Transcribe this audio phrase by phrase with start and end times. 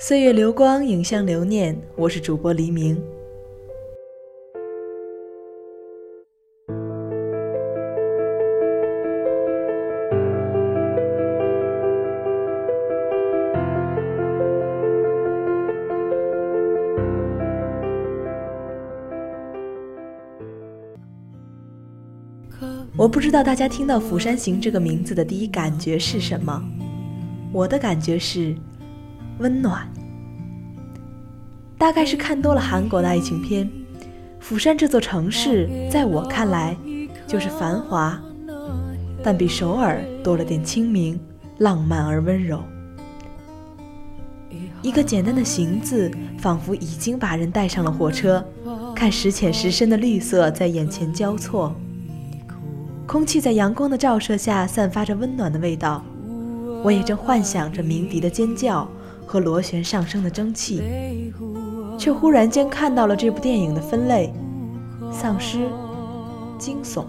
[0.00, 1.76] 岁月流光，影像留念。
[1.96, 2.96] 我是主播黎明。
[22.96, 26.62] 我不知道大家听到《釜山行》这个名字的第一感觉是什么？
[27.52, 28.54] 我的感觉是
[29.40, 29.88] 温暖。
[31.78, 33.70] 大概是看多了韩国的爱情片，
[34.40, 36.76] 釜山这座城市在我看来
[37.24, 38.20] 就是繁华，
[39.22, 41.18] 但比首尔多了点清明、
[41.58, 42.60] 浪漫而温柔。
[44.82, 48.44] 一个简单的“行”字，仿佛已经把人带上了火车，
[48.94, 51.74] 看时浅时深的绿色在眼前交错。
[53.06, 56.04] 空气在阳光的照射下散发着温暖的味道，
[56.82, 58.88] 我也正幻想着鸣笛的尖叫
[59.26, 60.82] 和螺旋上升的蒸汽，
[61.98, 64.32] 却忽然间看到了这部电影的分类：
[65.12, 65.68] 丧尸、
[66.56, 67.04] 惊悚。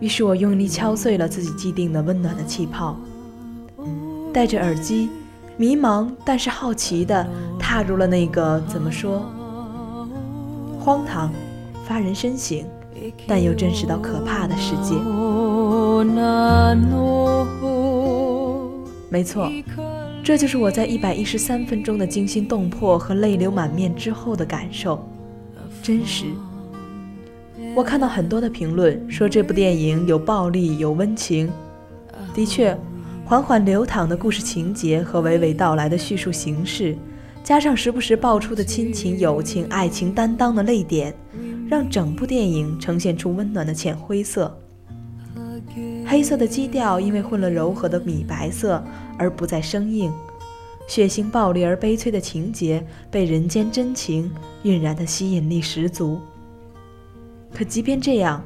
[0.00, 2.96] 于是我用力敲碎了自己既定的温暖的气泡，
[4.34, 5.08] 戴着耳机，
[5.56, 7.26] 迷茫但是好奇的
[7.58, 9.22] 踏入了那个怎么说，
[10.80, 11.32] 荒唐、
[11.86, 12.64] 发人深省。
[13.26, 14.94] 但又真实到可怕的世界。
[19.08, 19.50] 没错，
[20.24, 25.04] 这就是我在一百一十三分钟的惊心动魄和泪流满面之后的感受，
[25.82, 26.26] 真实。
[27.74, 31.50] 我看到很多的评论说这部电影有暴力有温情，
[32.32, 32.76] 的确，
[33.24, 36.96] 缓缓流淌的故事情节和娓娓道来的叙述形式，
[37.42, 41.12] 加上时不时爆出的亲情、友情、爱情担当的泪点。
[41.68, 44.54] 让整部电影呈现出温暖的浅灰色，
[46.12, 48.84] 黑色的基调因为混了柔和的米白色
[49.16, 50.12] 而不再生硬，
[50.86, 54.30] 血腥暴力而悲催的情节被人间真情
[54.64, 56.20] 晕染的吸引力十足。
[57.50, 58.44] 可即便这样，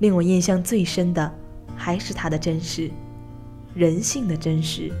[0.00, 1.32] 令我印象最深的
[1.74, 2.90] 还是它的真实，
[3.72, 4.92] 人性的真实。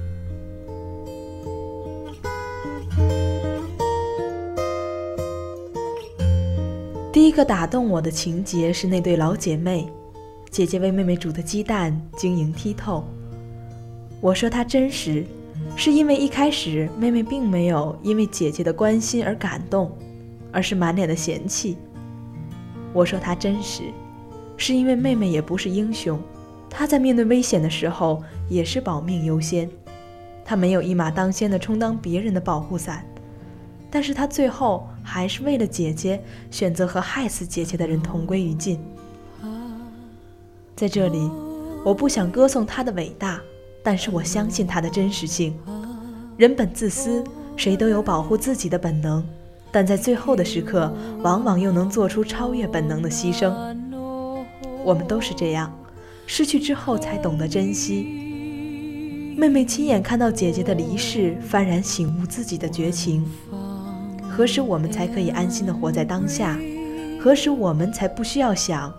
[7.12, 9.86] 第一个打动我的情节是那对老姐妹，
[10.56, 13.04] 姐姐为妹妹煮的鸡蛋晶莹剔透。
[14.22, 15.22] 我说她真实，
[15.76, 19.94] 是因为一开始妹妹并没有因为姐姐的关心而感动，
[20.50, 21.76] 而是满脸的嫌弃。
[22.94, 23.82] 我说她真实，
[24.56, 26.18] 是因为妹妹也不是英雄，
[26.70, 29.68] 她在面对危险的时候也是保命优先，
[30.42, 33.04] 她没有一马当先的充当别人的保护伞。
[33.90, 36.18] 但是他最后还是为了姐姐，
[36.50, 38.80] 选择和害死姐姐的人同归于尽。
[40.76, 41.30] 在这里，
[41.82, 43.40] 我不想歌颂他的伟大，
[43.82, 45.58] 但是我相信他的真实性。
[46.36, 47.24] 人本自私，
[47.56, 49.24] 谁都有保护自己的本能，
[49.72, 53.50] 但在最后的时刻，往往又能做出超越本能的牺牲。
[54.84, 55.74] 我们都是这样，
[56.26, 59.34] 失去之后才懂得珍惜。
[59.34, 63.26] 妹妹亲眼看到姐姐的离世，幡然醒悟自己的绝情。
[64.28, 66.58] 何时我们才可以安心的活在当下？
[67.18, 68.92] 何时我们才不需要想，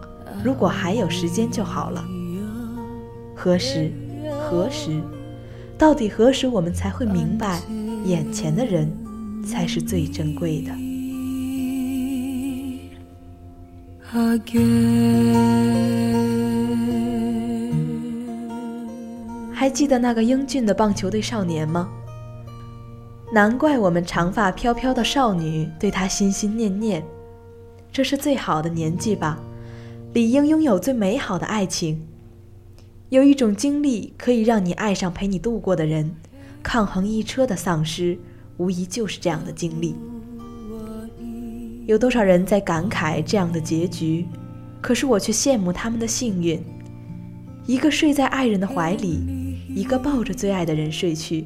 [0.43, 2.03] 如果还有时间就好了？
[3.35, 3.91] 何时？
[4.39, 5.01] 何时？
[5.77, 7.61] 到底何时我们才会明白，
[8.05, 8.91] 眼前的人
[9.45, 10.71] 才是最珍贵的？
[19.53, 21.89] 还记得那个英俊的棒球队少年吗？
[23.33, 27.03] 难怪我们长发飘飘的少女对他心心念念，
[27.91, 29.37] 这是最好的年纪吧，
[30.17, 32.07] 理应拥有最美好的爱情。
[33.09, 36.11] 有一种经历可以让你爱上陪你度过的人，
[36.63, 38.17] 抗衡一车的丧尸，
[38.57, 39.95] 无疑就是这样的经历。
[41.85, 44.25] 有多少人在感慨这样的结局？
[44.81, 46.59] 可是我却羡慕他们的幸运，
[47.67, 49.19] 一个睡在爱人的怀里，
[49.69, 51.45] 一个抱着最爱的人睡去。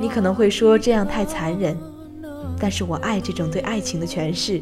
[0.00, 1.78] 你可能会说这样太残忍，
[2.58, 4.60] 但是我爱这种对爱情的诠释，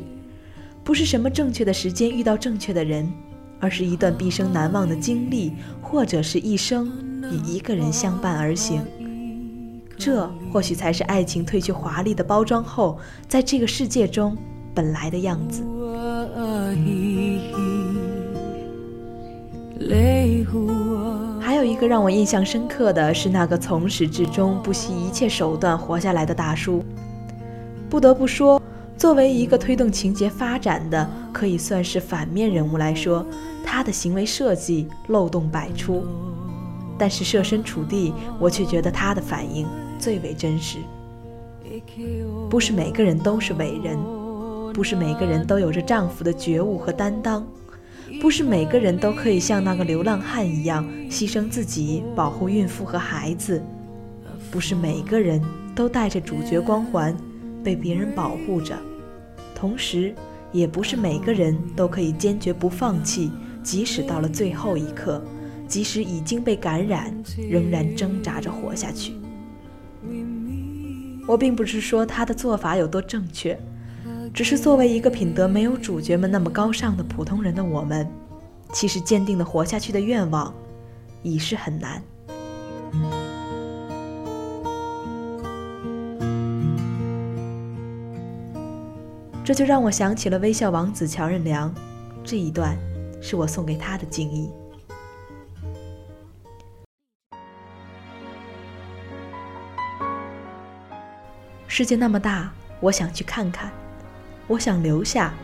[0.90, 3.08] 不是什么正确的时间遇到正确的人，
[3.60, 6.90] 而是一段毕生难忘的经历，或者是一生
[7.30, 8.84] 与一个人相伴而行。
[9.96, 12.98] 这或许才是爱情褪去华丽的包装后，
[13.28, 14.36] 在这个世界中
[14.74, 15.62] 本来的样子。
[21.40, 26.84] 还有一个让我印象深刻的是那个从始至终不惜一切手段活下来的大叔。
[27.88, 28.60] 不得不说，
[29.00, 33.26] 作为一个推动情节发展的可以算是反面人物来说，
[33.64, 36.04] 他的行为设计漏洞百出。
[36.98, 39.66] 但是设身处地，我却觉得他的反应
[39.98, 40.76] 最为真实。
[42.50, 43.98] 不是每个人都是伟人，
[44.74, 47.42] 不是每个人都有着丈夫的觉悟和担当，
[48.20, 53.62] 不是每个人都可以像那个流浪汉一样牺牲自己保护孕妇和孩子，
[54.50, 55.42] 不是每个人
[55.74, 57.16] 都带着主角光环
[57.64, 58.76] 被别人保护着，
[59.60, 60.14] 同时，
[60.52, 63.30] 也不是每个人都可以坚决不放弃，
[63.62, 65.22] 即使到了最后一刻，
[65.68, 69.12] 即使已经被感染，仍然挣扎着活下去。
[71.28, 73.60] 我并不是说他的做法有多正确，
[74.32, 78.10] 只是作为一个品德没有主角们那么高尚的普通人的我们，
[78.72, 80.54] 其实坚定的活下去的愿望，
[81.22, 82.02] 已是很难。
[89.50, 91.74] 这就让我想起了微笑王子乔任梁，
[92.22, 92.78] 这一段
[93.20, 94.48] 是我送给他的敬意。
[101.66, 103.72] 世界那么大，我想去看看，
[104.46, 105.34] 我想留下。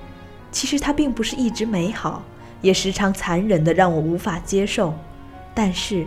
[0.53, 2.23] 其实它并不是一直美好，
[2.61, 4.95] 也时常残忍的让我无法接受。
[5.53, 6.07] 但是，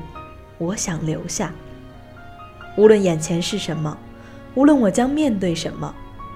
[0.58, 1.52] 我想留下。
[2.78, 3.98] 无论眼前是什么，
[4.56, 5.94] 无论我将面对什么，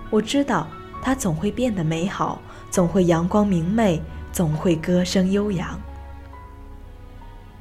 [0.10, 0.68] 我知道
[1.04, 2.42] 它总会变得美好，
[2.72, 4.02] 总会阳光明媚，
[4.32, 5.80] 总会歌声悠扬。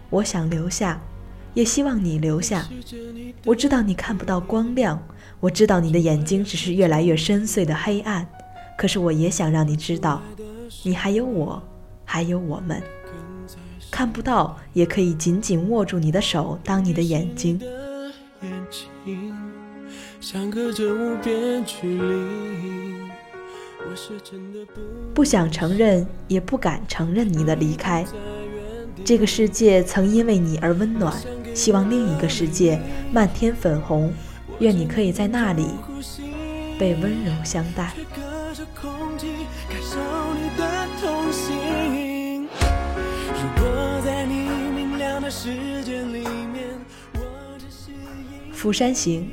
[0.08, 1.00] 我想留下。
[1.54, 2.66] 也希望你留下。
[3.44, 4.98] 我知道你看不到光亮，
[5.38, 8.26] 我知道你的眼睛只是越来越深邃的黑暗。
[8.78, 10.22] 可是我也想让你知道，
[10.82, 11.62] 你还有我，
[12.06, 12.82] 还有我们。
[13.90, 17.60] 看不到也可以紧紧握住你的手，当你的眼睛。
[25.14, 28.04] 不想承认，也不敢承认你的离开。
[29.04, 31.14] 这个世界曾因为你而温暖。
[31.54, 32.80] 希望另一个世界
[33.12, 34.10] 漫天粉红，
[34.60, 35.66] 愿你可以在那里
[36.78, 37.92] 被温柔相待。
[48.50, 49.28] 釜山行，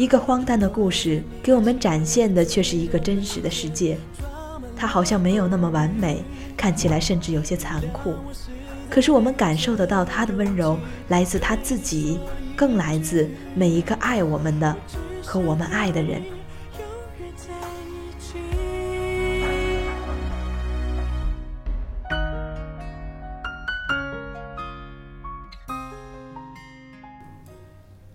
[0.00, 3.98] 一个荒诞的故事，给我们展现的却是一个真实的世界。
[4.74, 6.24] 它好像没有那么完美，
[6.56, 8.14] 看起来甚至有些残酷。
[8.88, 12.18] 可是我们感受得到他的温柔，来自他自己，
[12.56, 14.74] 更来自每一个爱我们的
[15.22, 16.22] 和我们爱的人。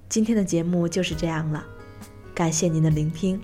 [0.09, 1.63] 今天的节目就是这样了，
[2.35, 3.41] 感谢您的聆听。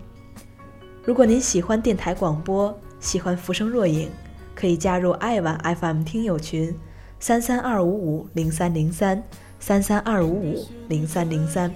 [1.04, 4.08] 如果您喜欢电台广播，喜欢《浮生若影》，
[4.54, 6.78] 可以加入爱晚 FM 听友群。
[7.20, 9.24] 三三二五五零三零三，
[9.60, 11.72] 三三二五五零三零三。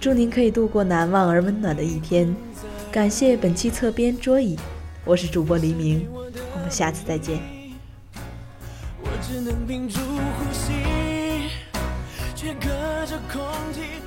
[0.00, 2.34] 祝您可以度过难忘而温暖的一天。
[2.90, 4.56] 感谢本期侧边桌椅，
[5.04, 7.53] 我是主播黎明，我们下次再见。
[9.26, 10.72] 只能屏住呼吸
[12.36, 12.68] 却隔
[13.06, 13.42] 着空
[13.72, 14.03] 气